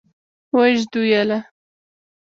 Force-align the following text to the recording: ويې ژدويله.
ويې 0.55 0.75
ژدويله. 0.79 1.39